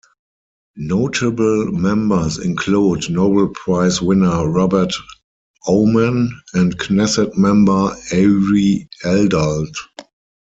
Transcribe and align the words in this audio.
Notable 0.77 1.71
members 1.71 2.39
include 2.39 3.07
Nobel 3.11 3.49
Prize 3.49 4.01
winner 4.01 4.49
Robert 4.49 4.91
Aumann 5.67 6.29
and 6.55 6.75
Knesset 6.79 7.37
member 7.37 7.95
Arie 8.11 8.89
Eldad. 9.03 9.71